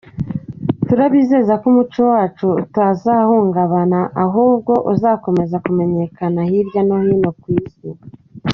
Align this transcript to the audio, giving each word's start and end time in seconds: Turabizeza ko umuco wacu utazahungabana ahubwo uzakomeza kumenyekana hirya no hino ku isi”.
Turabizeza 0.87 1.53
ko 1.61 1.65
umuco 1.71 2.01
wacu 2.11 2.47
utazahungabana 2.63 3.99
ahubwo 4.25 4.73
uzakomeza 4.93 5.55
kumenyekana 5.65 6.39
hirya 6.49 6.81
no 6.87 6.97
hino 7.05 7.31
ku 7.41 7.47
isi”. 7.59 7.89